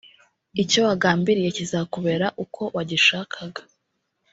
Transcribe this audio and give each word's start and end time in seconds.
icyo 0.63 0.79
wagambiriye 0.87 1.49
kizakubera 1.57 2.27
uko 2.43 2.61
wagishakaga 2.75 3.61